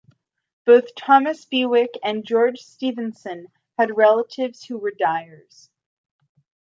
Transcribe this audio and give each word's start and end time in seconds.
Both 0.65 0.95
Thomas 0.95 1.45
Bewick 1.45 1.95
and 2.03 2.25
George 2.25 2.57
Stephenson 2.61 3.49
had 3.77 3.95
relatives 3.97 4.63
who 4.63 4.79
were 4.79 4.93
dyers. 4.97 5.69